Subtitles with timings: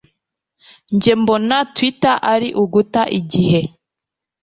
[0.95, 3.61] Njye mbona, Twitter ari uguta igihe.